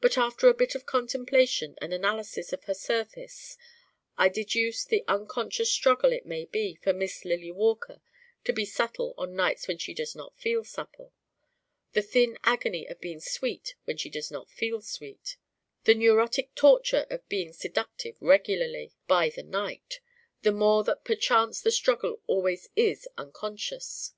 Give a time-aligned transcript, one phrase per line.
[0.00, 3.58] But after a bit of contemplation and analysis of her surface
[4.16, 8.00] I deduce the unconscious struggle it may be for Miss Lily Walker
[8.44, 11.12] to be supple on nights when she does not feel supple,
[11.94, 15.36] the thin agony of being sweet when she does not feel sweet,
[15.82, 19.98] the neurotic torture of being seductive regularly by the night:
[20.42, 24.14] the more that perchance the struggle always is unconscious.